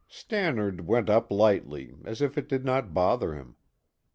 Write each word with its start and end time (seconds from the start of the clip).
Stannard 0.07 0.87
went 0.87 1.11
up 1.11 1.29
lightly, 1.31 1.93
as 2.05 2.23
if 2.23 2.35
it 2.35 2.49
did 2.49 2.65
not 2.65 2.91
bother 2.91 3.35
him. 3.35 3.55